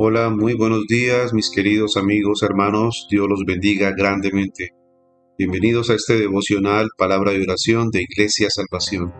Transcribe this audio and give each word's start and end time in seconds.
Hola, 0.00 0.30
muy 0.30 0.54
buenos 0.54 0.86
días 0.86 1.34
mis 1.34 1.50
queridos 1.50 1.96
amigos, 1.96 2.44
hermanos, 2.44 3.08
Dios 3.10 3.26
los 3.28 3.44
bendiga 3.44 3.90
grandemente. 3.90 4.68
Bienvenidos 5.36 5.90
a 5.90 5.94
este 5.94 6.16
devocional 6.16 6.86
Palabra 6.96 7.32
de 7.32 7.42
Oración 7.42 7.90
de 7.90 8.02
Iglesia 8.08 8.46
Salvación. 8.48 9.12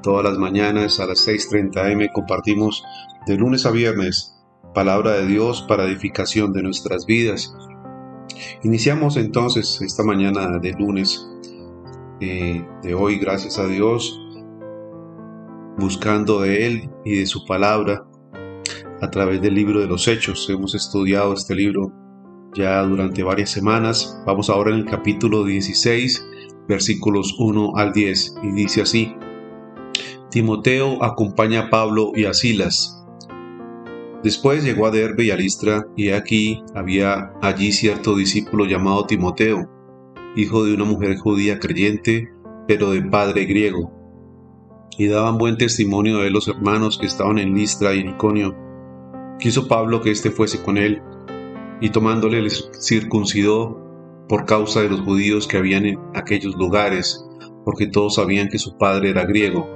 Todas 0.00 0.22
las 0.22 0.38
mañanas 0.38 1.00
a 1.00 1.06
las 1.06 1.26
6.30 1.26 1.92
am 1.92 2.08
compartimos 2.14 2.84
de 3.26 3.36
lunes 3.36 3.66
a 3.66 3.72
viernes 3.72 4.32
Palabra 4.72 5.10
de 5.14 5.26
Dios 5.26 5.66
para 5.66 5.86
edificación 5.86 6.52
de 6.52 6.62
nuestras 6.62 7.04
vidas. 7.04 7.52
Iniciamos 8.62 9.16
entonces 9.16 9.80
esta 9.82 10.04
mañana 10.04 10.60
de 10.60 10.70
lunes 10.70 11.28
eh, 12.20 12.64
de 12.84 12.94
hoy, 12.94 13.18
gracias 13.18 13.58
a 13.58 13.66
Dios, 13.66 14.20
buscando 15.78 16.42
de 16.42 16.68
Él 16.68 16.90
y 17.04 17.18
de 17.18 17.26
su 17.26 17.44
palabra 17.44 18.06
a 19.02 19.10
través 19.10 19.42
del 19.42 19.54
libro 19.54 19.80
de 19.80 19.88
los 19.88 20.06
Hechos. 20.06 20.48
Hemos 20.48 20.74
estudiado 20.74 21.34
este 21.34 21.54
libro 21.56 21.92
ya 22.54 22.82
durante 22.84 23.24
varias 23.24 23.50
semanas. 23.50 24.22
Vamos 24.24 24.48
ahora 24.48 24.70
en 24.70 24.78
el 24.78 24.84
capítulo 24.84 25.44
16, 25.44 26.24
versículos 26.68 27.34
1 27.38 27.72
al 27.76 27.92
10, 27.92 28.36
y 28.44 28.52
dice 28.52 28.82
así, 28.82 29.12
Timoteo 30.30 31.02
acompaña 31.02 31.62
a 31.62 31.70
Pablo 31.70 32.12
y 32.14 32.26
a 32.26 32.32
Silas. 32.32 33.04
Después 34.22 34.62
llegó 34.62 34.86
a 34.86 34.92
Derbe 34.92 35.24
y 35.24 35.30
a 35.32 35.36
Listra, 35.36 35.84
y 35.96 36.10
aquí 36.10 36.62
había 36.76 37.32
allí 37.42 37.72
cierto 37.72 38.14
discípulo 38.14 38.66
llamado 38.66 39.04
Timoteo, 39.06 39.68
hijo 40.36 40.64
de 40.64 40.74
una 40.74 40.84
mujer 40.84 41.18
judía 41.18 41.58
creyente, 41.58 42.30
pero 42.68 42.92
de 42.92 43.02
padre 43.02 43.46
griego. 43.46 43.92
Y 44.96 45.08
daban 45.08 45.38
buen 45.38 45.56
testimonio 45.56 46.18
de 46.18 46.30
los 46.30 46.46
hermanos 46.46 46.98
que 46.98 47.06
estaban 47.06 47.38
en 47.38 47.54
Listra 47.54 47.94
y 47.94 48.00
en 48.00 48.10
Iconio. 48.10 48.71
Quiso 49.42 49.66
Pablo 49.66 50.00
que 50.00 50.12
éste 50.12 50.30
fuese 50.30 50.62
con 50.62 50.78
él, 50.78 51.02
y 51.80 51.90
tomándole 51.90 52.40
les 52.42 52.70
circuncidó 52.80 53.76
por 54.28 54.44
causa 54.44 54.82
de 54.82 54.88
los 54.88 55.00
judíos 55.00 55.48
que 55.48 55.56
habían 55.56 55.84
en 55.84 55.98
aquellos 56.14 56.54
lugares, 56.54 57.26
porque 57.64 57.88
todos 57.88 58.14
sabían 58.14 58.46
que 58.46 58.60
su 58.60 58.78
padre 58.78 59.10
era 59.10 59.24
griego. 59.24 59.68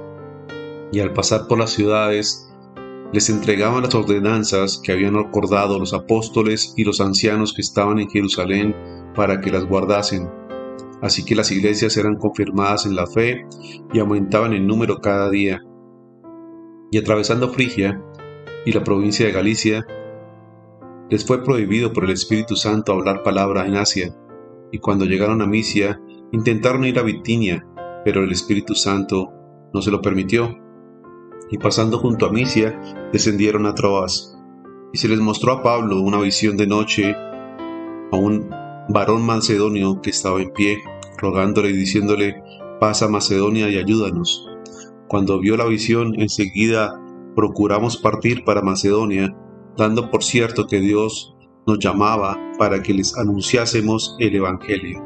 Y 0.93 1.01
al 1.01 1.11
pasar 1.11 1.47
por 1.49 1.59
las 1.59 1.71
ciudades, 1.71 2.49
les 3.11 3.29
entregaban 3.29 3.83
las 3.83 3.93
ordenanzas 3.93 4.79
que 4.81 4.93
habían 4.93 5.17
acordado 5.17 5.77
los 5.79 5.93
apóstoles 5.93 6.73
y 6.77 6.85
los 6.85 7.01
ancianos 7.01 7.53
que 7.53 7.61
estaban 7.61 7.99
en 7.99 8.09
Jerusalén 8.09 8.73
para 9.15 9.41
que 9.41 9.51
las 9.51 9.65
guardasen. 9.65 10.29
Así 11.01 11.25
que 11.25 11.35
las 11.35 11.51
iglesias 11.51 11.97
eran 11.97 12.15
confirmadas 12.15 12.85
en 12.85 12.95
la 12.95 13.05
fe 13.05 13.45
y 13.93 13.99
aumentaban 13.99 14.53
en 14.53 14.65
número 14.65 15.01
cada 15.01 15.29
día. 15.29 15.59
Y 16.89 16.99
atravesando 16.99 17.49
Frigia 17.49 18.01
y 18.67 18.73
la 18.73 18.83
provincia 18.83 19.25
de 19.25 19.31
Galicia, 19.31 19.87
les 21.09 21.25
fue 21.25 21.41
prohibido 21.41 21.93
por 21.93 22.03
el 22.03 22.09
Espíritu 22.09 22.57
Santo 22.57 22.91
hablar 22.91 23.23
palabra 23.23 23.65
en 23.65 23.77
Asia, 23.77 24.13
y 24.73 24.79
cuando 24.79 25.05
llegaron 25.05 25.41
a 25.41 25.47
Misia, 25.47 26.01
intentaron 26.33 26.83
ir 26.83 26.99
a 26.99 27.03
Bitinia, 27.03 27.65
pero 28.03 28.25
el 28.25 28.31
Espíritu 28.33 28.75
Santo 28.75 29.31
no 29.73 29.81
se 29.81 29.89
lo 29.89 30.01
permitió. 30.01 30.53
Y 31.49 31.57
pasando 31.59 31.97
junto 31.97 32.25
a 32.25 32.29
Misia, 32.33 32.77
descendieron 33.13 33.65
a 33.67 33.73
Troas. 33.73 34.37
Y 34.91 34.97
se 34.97 35.07
les 35.07 35.21
mostró 35.21 35.53
a 35.53 35.63
Pablo 35.63 36.01
una 36.01 36.19
visión 36.19 36.57
de 36.57 36.67
noche 36.67 37.15
a 37.15 38.17
un 38.17 38.49
varón 38.89 39.25
macedonio 39.25 40.01
que 40.01 40.09
estaba 40.09 40.41
en 40.41 40.51
pie, 40.51 40.77
rogándole 41.17 41.69
y 41.69 41.73
diciéndole, 41.73 42.43
pasa 42.81 43.07
Macedonia 43.07 43.69
y 43.69 43.77
ayúdanos. 43.77 44.45
Cuando 45.07 45.39
vio 45.39 45.55
la 45.55 45.67
visión, 45.67 46.19
enseguida 46.19 47.01
procuramos 47.37 47.97
partir 47.97 48.43
para 48.43 48.63
Macedonia, 48.63 49.31
dando 49.77 50.09
por 50.09 50.23
cierto 50.23 50.65
que 50.65 50.79
Dios 50.79 51.35
nos 51.67 51.77
llamaba 51.77 52.35
para 52.57 52.81
que 52.81 52.95
les 52.95 53.15
anunciásemos 53.15 54.15
el 54.17 54.37
Evangelio. 54.37 55.05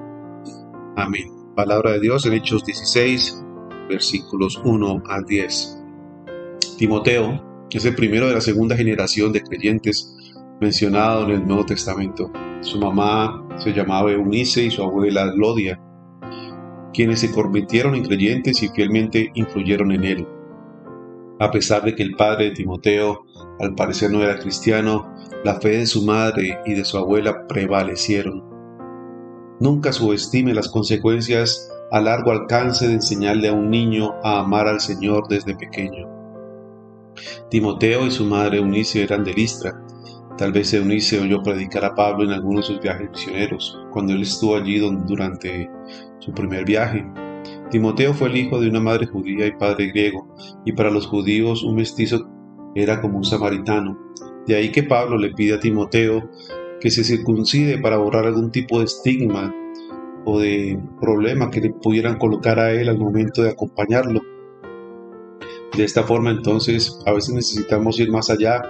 Amén. 0.95 1.29
Palabra 1.57 1.91
de 1.91 1.99
Dios 1.99 2.25
en 2.25 2.31
Hechos 2.31 2.63
16, 2.63 3.43
versículos 3.89 4.61
1 4.63 5.03
al 5.09 5.25
10. 5.25 5.83
Timoteo 6.77 7.67
es 7.69 7.83
el 7.83 7.95
primero 7.95 8.29
de 8.29 8.35
la 8.35 8.41
segunda 8.41 8.77
generación 8.77 9.33
de 9.33 9.41
creyentes 9.41 10.15
mencionado 10.61 11.25
en 11.25 11.31
el 11.31 11.45
Nuevo 11.45 11.65
Testamento. 11.65 12.31
Su 12.61 12.79
mamá 12.79 13.45
se 13.57 13.73
llamaba 13.73 14.09
Eunice 14.09 14.63
y 14.63 14.71
su 14.71 14.81
abuela 14.81 15.25
Lodia, 15.35 15.81
quienes 16.93 17.19
se 17.19 17.31
convirtieron 17.33 17.93
en 17.93 18.05
creyentes 18.05 18.63
y 18.63 18.69
fielmente 18.69 19.31
influyeron 19.35 19.91
en 19.91 20.03
él. 20.05 20.27
A 21.41 21.49
pesar 21.49 21.83
de 21.83 21.95
que 21.95 22.03
el 22.03 22.15
padre 22.15 22.45
de 22.45 22.51
Timoteo 22.51 23.25
al 23.59 23.73
parecer 23.73 24.11
no 24.11 24.21
era 24.21 24.37
cristiano, 24.37 25.11
la 25.43 25.59
fe 25.59 25.77
de 25.77 25.87
su 25.87 26.05
madre 26.05 26.59
y 26.67 26.75
de 26.75 26.85
su 26.85 26.99
abuela 26.99 27.47
prevalecieron. 27.47 28.43
Nunca 29.59 29.91
subestime 29.91 30.53
las 30.53 30.69
consecuencias 30.69 31.67
a 31.91 31.99
largo 31.99 32.29
alcance 32.29 32.87
de 32.87 32.93
enseñarle 32.93 33.47
a 33.47 33.53
un 33.53 33.71
niño 33.71 34.13
a 34.23 34.39
amar 34.39 34.67
al 34.67 34.79
Señor 34.81 35.27
desde 35.29 35.55
pequeño. 35.55 36.07
Timoteo 37.49 38.05
y 38.05 38.11
su 38.11 38.25
madre 38.25 38.59
Eunice 38.59 39.01
eran 39.01 39.23
de 39.23 39.33
Listra. 39.33 39.83
Tal 40.37 40.51
vez 40.51 40.71
Eunice 40.75 41.19
oyó 41.19 41.41
predicar 41.41 41.85
a 41.85 41.95
Pablo 41.95 42.23
en 42.23 42.33
algunos 42.33 42.67
de 42.67 42.73
sus 42.75 42.83
viajes 42.83 43.09
misioneros, 43.09 43.79
cuando 43.91 44.13
él 44.13 44.21
estuvo 44.21 44.55
allí 44.55 44.77
durante 44.77 45.69
su 46.19 46.31
primer 46.33 46.65
viaje. 46.65 47.03
Timoteo 47.71 48.13
fue 48.13 48.27
el 48.27 48.35
hijo 48.35 48.59
de 48.59 48.69
una 48.69 48.81
madre 48.81 49.07
judía 49.07 49.47
y 49.47 49.53
padre 49.53 49.87
griego, 49.87 50.27
y 50.65 50.73
para 50.73 50.91
los 50.91 51.07
judíos 51.07 51.63
un 51.63 51.75
mestizo 51.75 52.27
era 52.75 53.01
como 53.01 53.17
un 53.17 53.23
samaritano. 53.23 53.97
De 54.45 54.55
ahí 54.55 54.71
que 54.71 54.83
Pablo 54.83 55.17
le 55.17 55.31
pide 55.31 55.55
a 55.55 55.59
Timoteo 55.59 56.29
que 56.81 56.91
se 56.91 57.03
circuncide 57.03 57.77
para 57.77 57.97
borrar 57.97 58.25
algún 58.25 58.51
tipo 58.51 58.79
de 58.79 58.85
estigma 58.85 59.55
o 60.25 60.39
de 60.39 60.79
problema 60.99 61.49
que 61.49 61.61
le 61.61 61.71
pudieran 61.71 62.17
colocar 62.17 62.59
a 62.59 62.73
él 62.73 62.89
al 62.89 62.97
momento 62.97 63.41
de 63.41 63.51
acompañarlo. 63.51 64.21
De 65.75 65.85
esta 65.85 66.03
forma 66.03 66.31
entonces 66.31 66.99
a 67.05 67.13
veces 67.13 67.33
necesitamos 67.33 67.99
ir 67.99 68.11
más 68.11 68.29
allá 68.29 68.61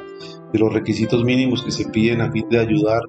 de 0.53 0.59
los 0.59 0.71
requisitos 0.71 1.23
mínimos 1.23 1.63
que 1.63 1.71
se 1.71 1.89
piden 1.89 2.21
a 2.21 2.31
fin 2.31 2.47
de 2.49 2.59
ayudar 2.59 3.01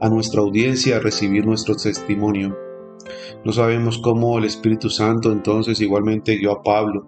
a 0.00 0.08
nuestra 0.10 0.42
audiencia 0.42 0.96
a 0.96 1.00
recibir 1.00 1.46
nuestro 1.46 1.74
testimonio. 1.74 2.67
No 3.44 3.52
sabemos 3.52 3.98
cómo 3.98 4.38
el 4.38 4.44
Espíritu 4.44 4.90
Santo 4.90 5.32
entonces 5.32 5.80
igualmente 5.80 6.36
guió 6.36 6.52
a 6.52 6.62
Pablo 6.62 7.06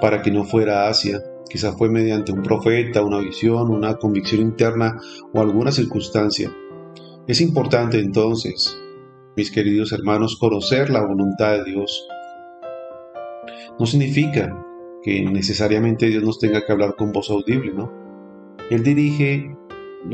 para 0.00 0.22
que 0.22 0.30
no 0.30 0.44
fuera 0.44 0.84
a 0.84 0.88
Asia. 0.88 1.22
Quizá 1.48 1.72
fue 1.72 1.88
mediante 1.88 2.32
un 2.32 2.42
profeta, 2.42 3.02
una 3.02 3.18
visión, 3.18 3.70
una 3.70 3.96
convicción 3.96 4.40
interna 4.40 4.98
o 5.32 5.40
alguna 5.40 5.72
circunstancia. 5.72 6.50
Es 7.26 7.40
importante 7.40 7.98
entonces, 7.98 8.78
mis 9.36 9.50
queridos 9.50 9.92
hermanos, 9.92 10.36
conocer 10.38 10.90
la 10.90 11.04
voluntad 11.04 11.52
de 11.52 11.64
Dios. 11.64 12.08
No 13.78 13.86
significa 13.86 14.64
que 15.02 15.22
necesariamente 15.22 16.06
Dios 16.06 16.22
nos 16.22 16.38
tenga 16.38 16.64
que 16.64 16.72
hablar 16.72 16.96
con 16.96 17.12
voz 17.12 17.30
audible, 17.30 17.72
¿no? 17.72 17.92
Él 18.70 18.82
dirige 18.82 19.56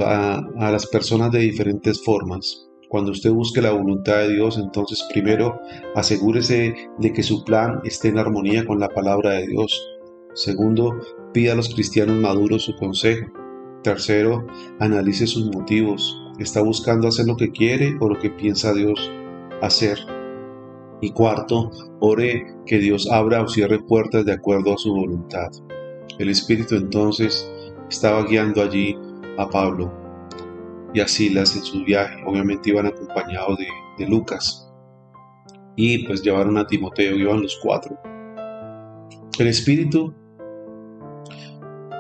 a 0.00 0.70
las 0.70 0.86
personas 0.86 1.30
de 1.32 1.40
diferentes 1.40 2.02
formas. 2.02 2.68
Cuando 2.92 3.12
usted 3.12 3.32
busque 3.32 3.62
la 3.62 3.70
voluntad 3.70 4.18
de 4.18 4.34
Dios, 4.34 4.58
entonces 4.58 5.02
primero 5.10 5.58
asegúrese 5.94 6.74
de 6.98 7.12
que 7.14 7.22
su 7.22 7.42
plan 7.42 7.80
esté 7.84 8.08
en 8.08 8.18
armonía 8.18 8.66
con 8.66 8.80
la 8.80 8.90
palabra 8.90 9.30
de 9.30 9.46
Dios. 9.46 9.88
Segundo, 10.34 10.98
pida 11.32 11.54
a 11.54 11.56
los 11.56 11.74
cristianos 11.74 12.20
maduros 12.20 12.64
su 12.64 12.76
consejo. 12.76 13.32
Tercero, 13.82 14.46
analice 14.78 15.26
sus 15.26 15.46
motivos. 15.54 16.22
¿Está 16.38 16.60
buscando 16.60 17.08
hacer 17.08 17.24
lo 17.24 17.38
que 17.38 17.50
quiere 17.50 17.96
o 17.98 18.10
lo 18.10 18.18
que 18.18 18.28
piensa 18.28 18.74
Dios 18.74 19.10
hacer? 19.62 19.98
Y 21.00 21.12
cuarto, 21.12 21.70
ore 21.98 22.44
que 22.66 22.76
Dios 22.76 23.10
abra 23.10 23.40
o 23.40 23.48
cierre 23.48 23.78
puertas 23.78 24.26
de 24.26 24.32
acuerdo 24.32 24.74
a 24.74 24.76
su 24.76 24.92
voluntad. 24.92 25.48
El 26.18 26.28
Espíritu 26.28 26.74
entonces 26.74 27.50
estaba 27.88 28.22
guiando 28.26 28.60
allí 28.60 28.98
a 29.38 29.48
Pablo 29.48 30.01
y 30.94 31.00
a 31.00 31.08
Silas 31.08 31.56
en 31.56 31.62
su 31.62 31.84
viaje. 31.84 32.22
Obviamente 32.26 32.70
iban 32.70 32.86
acompañados 32.86 33.58
de, 33.58 34.06
Lucas. 34.08 34.68
Y 35.76 36.04
pues 36.06 36.22
llevaron 36.22 36.58
a 36.58 36.66
Timoteo, 36.66 37.14
iban 37.14 37.42
los 37.42 37.58
cuatro. 37.62 37.96
El 39.38 39.46
Espíritu 39.46 40.12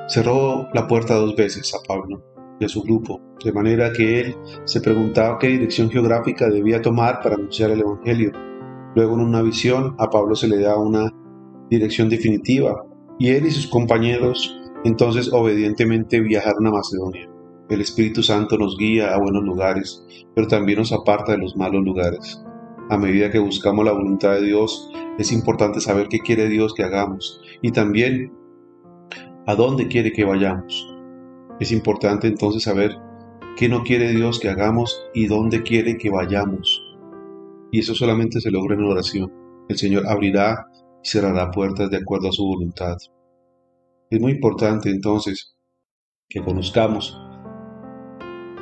cerró 0.08 0.68
la 0.74 0.88
puerta 0.88 1.14
dos 1.14 1.36
veces 1.36 1.72
a 1.74 1.78
Pablo 1.86 2.32
a 2.64 2.68
su 2.68 2.82
grupo, 2.82 3.20
de 3.44 3.52
manera 3.52 3.92
que 3.92 4.20
él 4.20 4.36
se 4.64 4.80
preguntaba 4.80 5.38
qué 5.38 5.48
dirección 5.48 5.90
geográfica 5.90 6.48
debía 6.48 6.82
tomar 6.82 7.20
para 7.20 7.34
anunciar 7.34 7.70
el 7.70 7.80
Evangelio. 7.80 8.32
Luego 8.94 9.14
en 9.14 9.20
una 9.20 9.42
visión 9.42 9.94
a 9.98 10.08
Pablo 10.10 10.34
se 10.34 10.48
le 10.48 10.60
da 10.60 10.76
una 10.76 11.10
dirección 11.70 12.08
definitiva 12.08 12.84
y 13.18 13.30
él 13.30 13.46
y 13.46 13.50
sus 13.50 13.66
compañeros 13.66 14.58
entonces 14.84 15.32
obedientemente 15.32 16.20
viajaron 16.20 16.66
a 16.66 16.72
Macedonia. 16.72 17.31
El 17.68 17.80
Espíritu 17.80 18.22
Santo 18.22 18.58
nos 18.58 18.76
guía 18.76 19.14
a 19.14 19.18
buenos 19.18 19.44
lugares, 19.44 20.04
pero 20.34 20.46
también 20.46 20.78
nos 20.78 20.92
aparta 20.92 21.32
de 21.32 21.38
los 21.38 21.56
malos 21.56 21.84
lugares. 21.84 22.42
A 22.90 22.98
medida 22.98 23.30
que 23.30 23.38
buscamos 23.38 23.84
la 23.84 23.92
voluntad 23.92 24.32
de 24.34 24.44
Dios, 24.44 24.90
es 25.18 25.32
importante 25.32 25.80
saber 25.80 26.08
qué 26.08 26.18
quiere 26.18 26.48
Dios 26.48 26.74
que 26.74 26.82
hagamos 26.82 27.40
y 27.62 27.72
también 27.72 28.32
a 29.46 29.54
dónde 29.54 29.88
quiere 29.88 30.12
que 30.12 30.24
vayamos. 30.24 30.94
Es 31.60 31.72
importante 31.72 32.26
entonces 32.26 32.64
saber 32.64 32.98
qué 33.56 33.68
no 33.68 33.82
quiere 33.82 34.10
Dios 34.10 34.40
que 34.40 34.48
hagamos 34.48 35.04
y 35.14 35.26
dónde 35.26 35.62
quiere 35.62 35.96
que 35.96 36.10
vayamos. 36.10 36.82
Y 37.70 37.80
eso 37.80 37.94
solamente 37.94 38.40
se 38.40 38.50
logra 38.50 38.74
en 38.74 38.84
oración. 38.84 39.32
El 39.68 39.78
Señor 39.78 40.06
abrirá 40.06 40.66
y 41.02 41.08
cerrará 41.08 41.50
puertas 41.50 41.90
de 41.90 41.98
acuerdo 41.98 42.28
a 42.28 42.32
su 42.32 42.44
voluntad. 42.44 42.96
Es 44.10 44.20
muy 44.20 44.32
importante 44.32 44.90
entonces 44.90 45.56
que 46.28 46.42
conozcamos 46.42 47.18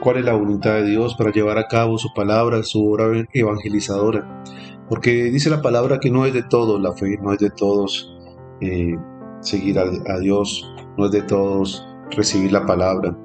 cuál 0.01 0.17
es 0.17 0.25
la 0.25 0.35
voluntad 0.35 0.75
de 0.75 0.87
Dios 0.87 1.15
para 1.15 1.31
llevar 1.31 1.59
a 1.59 1.69
cabo 1.69 1.99
su 1.99 2.13
palabra, 2.15 2.63
su 2.63 2.85
obra 2.91 3.27
evangelizadora. 3.33 4.43
Porque 4.89 5.25
dice 5.25 5.51
la 5.51 5.63
palabra 5.63 6.01
que 6.01 6.11
no 6.11 6.27
es 6.27 6.35
de 6.35 6.43
todos 6.43 6.81
la 6.81 6.93
fe, 6.93 7.19
no 7.23 7.33
es 7.33 7.39
de 7.39 7.51
todos 7.51 8.17
eh, 8.61 8.97
seguir 9.41 9.79
a, 9.79 10.19
Dios, 10.19 10.75
no 10.99 11.07
es 11.07 11.13
de 11.13 11.23
todos 11.23 11.87
recibir 12.11 12.51
la 12.53 12.67
palabra. 12.67 13.17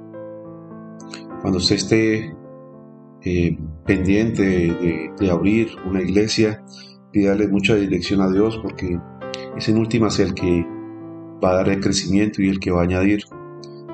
Cuando 1.41 1.57
usted 1.57 1.75
esté 1.75 2.35
eh, 3.23 3.57
pendiente 3.85 4.43
de, 4.43 5.31
abrir 5.31 5.69
una 5.87 6.01
iglesia, 6.01 6.63
pídale 7.11 7.47
mucha 7.47 7.75
dirección 7.75 8.21
a 8.21 8.29
Dios 8.29 8.59
porque 8.61 8.99
es 9.57 9.69
en 9.69 9.77
últimas 9.77 10.19
el 10.19 10.33
que 10.33 10.65
va 11.43 11.51
a 11.51 11.55
dar 11.55 11.69
el 11.69 11.79
crecimiento 11.79 12.41
y 12.41 12.49
el 12.49 12.59
que 12.59 12.71
va 12.71 12.81
a 12.81 12.83
añadir. 12.83 13.23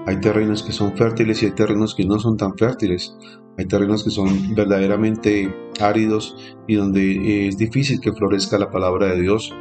Hay 0.08 0.20
terrenos 0.20 0.64
que 0.64 0.72
son 0.72 0.98
fértiles 0.98 1.42
y 1.42 1.46
hay 1.46 1.52
terrenos 1.52 1.94
que 1.94 2.06
no 2.06 2.18
son 2.20 2.36
tan 2.36 2.58
fértiles. 2.58 3.16
Hay 3.58 3.66
terrenos 3.68 4.04
que 4.04 4.10
son 4.10 4.56
verdaderamente 4.56 5.54
áridos 5.80 6.36
y 6.68 6.76
donde 6.76 7.48
es 7.48 7.58
difícil 7.58 8.00
que 8.00 8.12
florezca 8.12 8.58
la 8.58 8.72
palabra 8.72 9.08
de 9.08 9.22
Dios. 9.22 9.54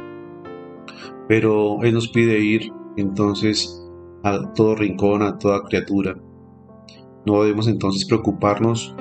Pero 1.27 1.83
Él 1.83 1.93
nos 1.93 2.07
pide 2.07 2.39
ir 2.39 2.71
entonces 2.97 3.87
a 4.23 4.51
todo 4.53 4.75
rincón, 4.75 5.21
a 5.21 5.37
toda 5.37 5.63
criatura. 5.63 6.15
No 7.25 7.43
debemos 7.43 7.67
entonces 7.67 8.05
preocuparnos 8.05 8.95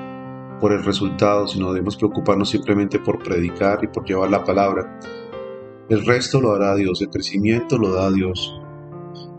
por 0.61 0.73
el 0.73 0.85
resultado, 0.85 1.49
sino 1.49 1.73
debemos 1.73 1.97
preocuparnos 1.97 2.51
simplemente 2.51 2.99
por 2.99 3.23
predicar 3.23 3.83
y 3.83 3.89
por 3.89 4.05
llevar 4.05 4.31
la 4.31 4.45
palabra. 4.45 5.01
El 5.89 6.05
resto 6.05 6.41
lo 6.41 6.53
hará 6.53 6.75
Dios, 6.75 7.01
el 7.01 7.09
crecimiento 7.09 7.79
lo 7.79 7.95
da 7.95 8.13
Dios. 8.13 8.60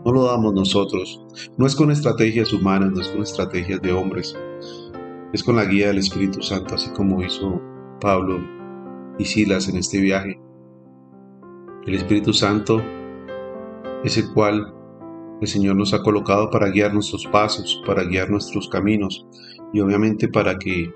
No 0.04 0.12
lo 0.12 0.24
damos 0.24 0.52
nosotros. 0.52 1.24
No 1.56 1.66
es 1.66 1.76
con 1.76 1.90
estrategias 1.90 2.52
humanas, 2.52 2.92
no 2.92 3.00
es 3.00 3.08
con 3.08 3.22
estrategias 3.22 3.80
de 3.80 3.92
hombres. 3.92 4.36
Es 5.32 5.44
con 5.44 5.56
la 5.56 5.64
guía 5.64 5.88
del 5.88 5.98
Espíritu 5.98 6.42
Santo, 6.42 6.74
así 6.74 6.90
como 6.90 7.22
hizo 7.22 7.60
Pablo 8.00 8.40
y 9.18 9.24
Silas 9.24 9.68
en 9.68 9.76
este 9.76 10.00
viaje. 10.00 10.40
El 11.86 11.94
Espíritu 11.94 12.32
Santo 12.32 12.82
es 14.04 14.16
el 14.18 14.32
cual 14.32 14.74
el 15.40 15.48
Señor 15.48 15.76
nos 15.76 15.94
ha 15.94 16.02
colocado 16.02 16.50
para 16.50 16.70
guiar 16.70 16.94
nuestros 16.94 17.26
pasos, 17.26 17.82
para 17.86 18.04
guiar 18.04 18.30
nuestros 18.30 18.68
caminos 18.68 19.26
y 19.72 19.80
obviamente 19.80 20.28
para 20.28 20.58
que 20.58 20.92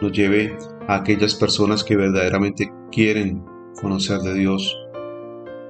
nos 0.00 0.12
lleve 0.12 0.56
a 0.88 0.96
aquellas 0.96 1.34
personas 1.34 1.84
que 1.84 1.96
verdaderamente 1.96 2.72
quieren 2.90 3.44
conocer 3.80 4.20
de 4.20 4.34
Dios. 4.34 4.76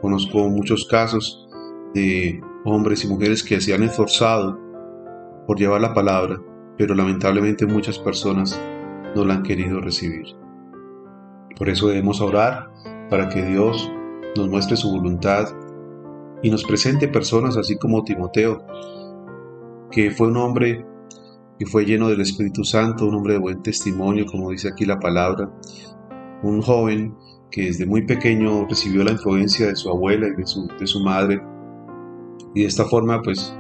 Conozco 0.00 0.48
muchos 0.48 0.86
casos 0.86 1.46
de 1.94 2.40
hombres 2.66 3.04
y 3.04 3.08
mujeres 3.08 3.42
que 3.42 3.60
se 3.60 3.74
han 3.74 3.84
esforzado 3.84 4.58
por 5.46 5.58
llevar 5.58 5.80
la 5.80 5.94
palabra, 5.94 6.40
pero 6.76 6.94
lamentablemente 6.94 7.64
muchas 7.66 7.98
personas 7.98 8.60
no 9.14 9.24
la 9.24 9.34
han 9.34 9.42
querido 9.42 9.80
recibir. 9.80 10.26
Por 11.56 11.68
eso 11.68 11.88
debemos 11.88 12.20
orar 12.20 12.70
para 13.08 13.28
que 13.28 13.42
Dios 13.44 13.90
nos 14.36 14.48
muestre 14.48 14.76
su 14.76 14.90
voluntad 14.90 15.48
y 16.42 16.50
nos 16.50 16.64
presente 16.64 17.08
personas 17.08 17.56
así 17.56 17.78
como 17.78 18.04
Timoteo, 18.04 18.66
que 19.90 20.10
fue 20.10 20.28
un 20.28 20.36
hombre 20.36 20.84
que 21.58 21.66
fue 21.66 21.86
lleno 21.86 22.08
del 22.08 22.20
Espíritu 22.20 22.64
Santo, 22.64 23.06
un 23.06 23.14
hombre 23.14 23.34
de 23.34 23.38
buen 23.38 23.62
testimonio, 23.62 24.26
como 24.26 24.50
dice 24.50 24.68
aquí 24.68 24.84
la 24.84 25.00
palabra, 25.00 25.50
un 26.42 26.60
joven 26.60 27.14
que 27.50 27.62
desde 27.62 27.86
muy 27.86 28.02
pequeño 28.02 28.66
recibió 28.68 29.04
la 29.04 29.12
influencia 29.12 29.68
de 29.68 29.76
su 29.76 29.88
abuela 29.88 30.26
y 30.26 30.34
de 30.34 30.46
su, 30.46 30.66
de 30.66 30.86
su 30.86 31.00
madre, 31.00 31.40
y 32.54 32.62
de 32.62 32.66
esta 32.66 32.84
forma 32.84 33.20
pues 33.22 33.56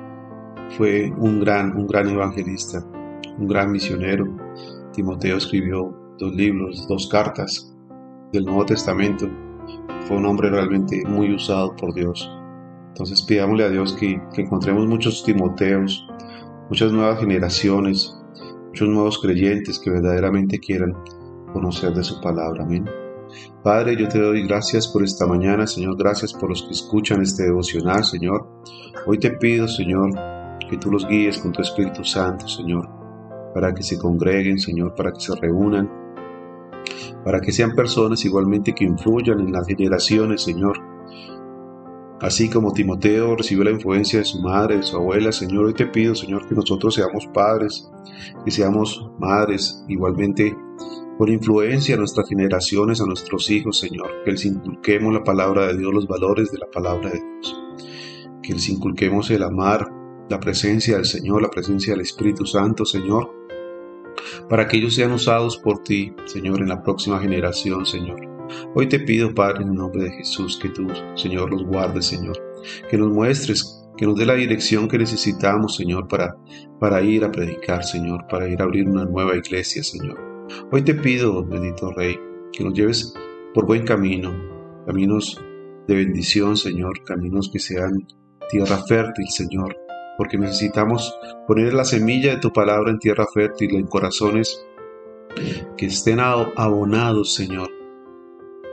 fue 0.76 1.12
un 1.18 1.40
gran, 1.40 1.76
un 1.76 1.86
gran 1.86 2.08
evangelista, 2.08 2.84
un 3.38 3.46
gran 3.46 3.70
misionero. 3.70 4.26
Timoteo 4.92 5.36
escribió 5.36 5.94
dos 6.18 6.34
libros, 6.34 6.86
dos 6.88 7.08
cartas 7.08 7.74
del 8.32 8.44
Nuevo 8.44 8.64
Testamento. 8.66 9.28
Fue 10.06 10.16
un 10.16 10.26
hombre 10.26 10.50
realmente 10.50 11.02
muy 11.06 11.34
usado 11.34 11.74
por 11.76 11.94
Dios. 11.94 12.30
Entonces 12.88 13.22
pidámosle 13.22 13.64
a 13.64 13.68
Dios 13.68 13.92
que, 13.94 14.20
que 14.34 14.42
encontremos 14.42 14.86
muchos 14.86 15.22
Timoteos, 15.24 16.06
muchas 16.68 16.92
nuevas 16.92 17.20
generaciones, 17.20 18.16
muchos 18.68 18.88
nuevos 18.88 19.18
creyentes 19.20 19.78
que 19.78 19.90
verdaderamente 19.90 20.58
quieran 20.58 20.94
conocer 21.52 21.92
de 21.92 22.02
su 22.02 22.20
palabra. 22.20 22.64
Amén. 22.64 23.05
Padre, 23.62 23.96
yo 23.96 24.08
te 24.08 24.20
doy 24.20 24.46
gracias 24.46 24.88
por 24.88 25.02
esta 25.02 25.26
mañana, 25.26 25.66
Señor, 25.66 25.96
gracias 25.96 26.32
por 26.32 26.50
los 26.50 26.62
que 26.62 26.72
escuchan 26.72 27.22
este 27.22 27.44
devocional, 27.44 28.04
Señor. 28.04 28.46
Hoy 29.06 29.18
te 29.18 29.30
pido, 29.30 29.66
Señor, 29.68 30.10
que 30.70 30.76
tú 30.78 30.90
los 30.90 31.06
guíes 31.06 31.38
con 31.38 31.52
tu 31.52 31.62
Espíritu 31.62 32.04
Santo, 32.04 32.48
Señor, 32.48 32.88
para 33.54 33.74
que 33.74 33.82
se 33.82 33.98
congreguen, 33.98 34.58
Señor, 34.58 34.94
para 34.94 35.12
que 35.12 35.20
se 35.20 35.34
reúnan, 35.34 35.90
para 37.24 37.40
que 37.40 37.52
sean 37.52 37.74
personas 37.74 38.24
igualmente 38.24 38.74
que 38.74 38.84
influyan 38.84 39.40
en 39.40 39.52
las 39.52 39.66
generaciones, 39.66 40.42
Señor, 40.42 40.95
Así 42.20 42.48
como 42.48 42.72
Timoteo 42.72 43.36
recibió 43.36 43.64
la 43.64 43.72
influencia 43.72 44.20
de 44.20 44.24
su 44.24 44.40
madre, 44.40 44.78
de 44.78 44.82
su 44.82 44.96
abuela, 44.96 45.32
Señor, 45.32 45.66
hoy 45.66 45.74
te 45.74 45.86
pido, 45.86 46.14
Señor, 46.14 46.48
que 46.48 46.54
nosotros 46.54 46.94
seamos 46.94 47.26
padres, 47.26 47.90
que 48.44 48.50
seamos 48.50 49.10
madres, 49.18 49.84
igualmente 49.86 50.56
por 51.18 51.28
influencia 51.28 51.94
a 51.94 51.98
nuestras 51.98 52.28
generaciones, 52.28 53.00
a 53.00 53.06
nuestros 53.06 53.50
hijos, 53.50 53.78
Señor, 53.78 54.22
que 54.24 54.32
les 54.32 54.44
inculquemos 54.46 55.12
la 55.12 55.24
palabra 55.24 55.66
de 55.66 55.76
Dios, 55.76 55.92
los 55.92 56.08
valores 56.08 56.50
de 56.50 56.58
la 56.58 56.70
palabra 56.70 57.10
de 57.10 57.20
Dios, 57.20 57.62
que 58.42 58.54
les 58.54 58.68
inculquemos 58.70 59.30
el 59.30 59.42
amar, 59.42 59.86
la 60.30 60.40
presencia 60.40 60.96
del 60.96 61.04
Señor, 61.04 61.42
la 61.42 61.50
presencia 61.50 61.92
del 61.92 62.02
Espíritu 62.02 62.46
Santo, 62.46 62.86
Señor, 62.86 63.30
para 64.48 64.66
que 64.66 64.78
ellos 64.78 64.94
sean 64.94 65.12
usados 65.12 65.58
por 65.58 65.82
ti, 65.82 66.14
Señor, 66.24 66.60
en 66.60 66.68
la 66.68 66.82
próxima 66.82 67.20
generación, 67.20 67.84
Señor. 67.84 68.35
Hoy 68.74 68.88
te 68.88 69.00
pido, 69.00 69.34
Padre, 69.34 69.62
en 69.62 69.70
el 69.70 69.74
nombre 69.74 70.04
de 70.04 70.10
Jesús, 70.10 70.58
que 70.60 70.68
tú, 70.68 70.86
Señor, 71.14 71.50
los 71.50 71.64
guardes, 71.64 72.06
Señor, 72.06 72.36
que 72.90 72.96
nos 72.96 73.12
muestres, 73.12 73.82
que 73.96 74.06
nos 74.06 74.16
dé 74.16 74.26
la 74.26 74.34
dirección 74.34 74.88
que 74.88 74.98
necesitamos, 74.98 75.76
Señor, 75.76 76.08
para, 76.08 76.36
para 76.78 77.02
ir 77.02 77.24
a 77.24 77.32
predicar, 77.32 77.84
Señor, 77.84 78.26
para 78.28 78.48
ir 78.48 78.60
a 78.60 78.64
abrir 78.64 78.88
una 78.88 79.04
nueva 79.04 79.36
iglesia, 79.36 79.82
Señor. 79.82 80.18
Hoy 80.70 80.82
te 80.82 80.94
pido, 80.94 81.44
bendito 81.44 81.90
Rey, 81.92 82.18
que 82.52 82.64
nos 82.64 82.74
lleves 82.74 83.14
por 83.54 83.66
buen 83.66 83.84
camino, 83.84 84.32
caminos 84.86 85.42
de 85.88 85.94
bendición, 85.94 86.56
Señor, 86.56 87.02
caminos 87.04 87.50
que 87.52 87.58
sean 87.58 88.06
tierra 88.50 88.78
fértil, 88.86 89.28
Señor, 89.28 89.76
porque 90.16 90.38
necesitamos 90.38 91.16
poner 91.46 91.74
la 91.74 91.84
semilla 91.84 92.34
de 92.34 92.40
tu 92.40 92.52
palabra 92.52 92.90
en 92.90 92.98
tierra 92.98 93.26
fértil, 93.32 93.76
en 93.76 93.86
corazones 93.86 94.64
que 95.76 95.86
estén 95.86 96.20
abonados, 96.20 97.34
Señor, 97.34 97.70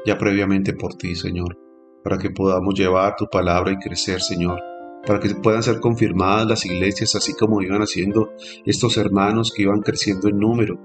ya 0.06 0.18
previamente 0.18 0.74
por 0.74 0.96
ti, 0.96 1.16
Señor, 1.16 1.58
para 2.04 2.18
que 2.18 2.30
podamos 2.30 2.74
llevar 2.78 3.16
tu 3.16 3.28
palabra 3.28 3.72
y 3.72 3.78
crecer, 3.78 4.22
Señor, 4.22 4.60
para 5.06 5.20
que 5.20 5.30
puedan 5.36 5.64
ser 5.64 5.80
confirmadas 5.80 6.48
las 6.48 6.66
iglesias 6.66 7.16
así 7.16 7.34
como 7.34 7.62
iban 7.62 7.82
haciendo 7.82 8.32
estos 8.66 8.98
hermanos 8.98 9.52
que 9.56 9.64
iban 9.64 9.82
creciendo 9.82 10.30
en 10.30 10.40
número, 10.40 10.80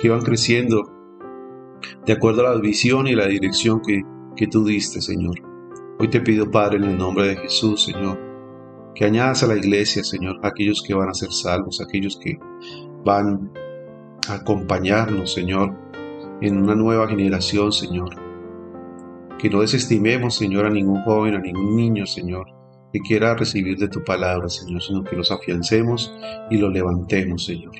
que 0.00 0.08
iban 0.08 0.22
creciendo 0.22 0.90
de 2.04 2.12
acuerdo 2.12 2.46
a 2.46 2.54
la 2.54 2.60
visión 2.60 3.06
y 3.06 3.14
la 3.14 3.26
dirección 3.26 3.80
que, 3.80 4.02
que 4.36 4.46
tú 4.46 4.64
diste, 4.64 5.00
Señor. 5.00 5.36
Hoy 5.98 6.08
te 6.08 6.20
pido, 6.20 6.50
Padre, 6.50 6.78
en 6.78 6.84
el 6.84 6.98
nombre 6.98 7.28
de 7.28 7.36
Jesús, 7.36 7.84
Señor, 7.84 8.18
que 8.94 9.04
añadas 9.04 9.42
a 9.42 9.46
la 9.46 9.56
iglesia, 9.56 10.02
Señor, 10.04 10.38
aquellos 10.42 10.82
que 10.82 10.94
van 10.94 11.08
a 11.08 11.14
ser 11.14 11.32
salvos, 11.32 11.80
aquellos 11.80 12.18
que 12.22 12.38
van 13.04 13.50
a 14.28 14.34
acompañarnos, 14.34 15.32
Señor, 15.32 15.74
en 16.40 16.56
una 16.56 16.74
nueva 16.74 17.08
generación, 17.08 17.72
Señor, 17.72 18.27
que 19.38 19.48
no 19.48 19.60
desestimemos, 19.60 20.36
Señor, 20.36 20.66
a 20.66 20.70
ningún 20.70 21.02
joven, 21.02 21.34
a 21.34 21.40
ningún 21.40 21.76
niño, 21.76 22.06
Señor, 22.06 22.46
que 22.92 23.00
quiera 23.00 23.34
recibir 23.34 23.78
de 23.78 23.88
tu 23.88 24.02
palabra, 24.02 24.48
Señor, 24.48 24.82
sino 24.82 25.04
que 25.04 25.16
los 25.16 25.30
afiancemos 25.30 26.14
y 26.50 26.58
los 26.58 26.72
levantemos, 26.72 27.44
Señor. 27.44 27.74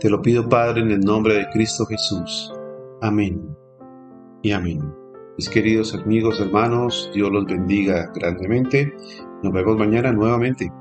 Te 0.00 0.08
lo 0.08 0.22
pido, 0.22 0.48
Padre, 0.48 0.82
en 0.82 0.90
el 0.90 1.00
nombre 1.00 1.34
de 1.34 1.48
Cristo 1.50 1.84
Jesús. 1.86 2.52
Amén 3.02 3.56
y 4.42 4.52
amén. 4.52 4.80
Mis 5.36 5.50
queridos 5.50 5.94
amigos, 5.94 6.40
hermanos, 6.40 7.10
Dios 7.12 7.30
los 7.30 7.44
bendiga 7.44 8.10
grandemente. 8.14 8.94
Nos 9.42 9.52
vemos 9.52 9.76
mañana 9.76 10.12
nuevamente 10.12 10.72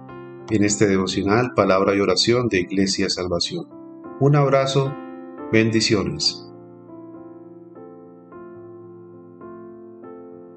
en 0.50 0.64
este 0.64 0.88
devocional 0.88 1.54
Palabra 1.56 1.94
y 1.96 2.00
Oración 2.00 2.48
de 2.48 2.62
Iglesia 2.62 3.10
Salvación. 3.10 3.68
Un 4.22 4.36
abrazo, 4.38 4.94
bendiciones. 5.52 6.45